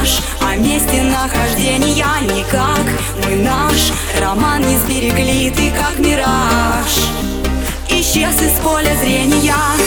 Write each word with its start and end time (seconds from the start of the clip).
наш 0.00 0.20
а 0.40 0.52
О 0.52 0.56
месте 0.56 1.02
нахождения 1.02 2.06
никак. 2.22 2.86
Мы 3.24 3.36
наш, 3.36 3.92
роман 4.20 4.62
не 4.62 4.76
сберегли, 4.78 5.50
ты 5.50 5.70
как 5.70 5.98
мираж. 5.98 6.96
Исчез 7.88 8.40
из 8.40 8.58
поля 8.60 8.96
зрения. 8.96 9.79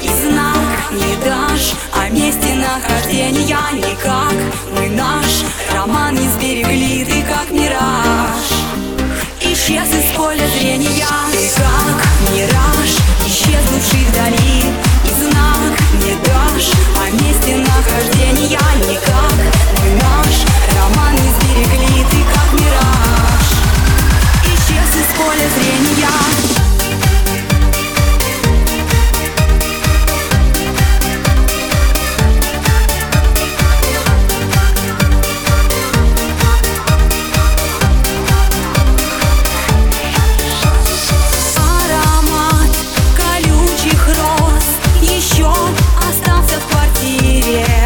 и 0.00 0.08
знак 0.08 0.92
не 0.92 1.16
дашь 1.24 1.74
О 1.92 2.08
месте 2.10 2.54
нахождения 2.54 3.56
никак. 3.72 4.34
Мы 4.76 4.88
наш 4.90 5.44
роман 5.74 6.14
не 6.14 6.28
сберегли, 6.28 7.04
ты 7.04 7.22
как 7.22 7.50
мираж. 7.50 8.46
Исчез 9.40 9.88
из 9.88 10.16
поля 10.16 10.46
зрения, 10.58 11.06
ты 11.32 11.48
как 11.56 11.73
yeah. 47.46 47.83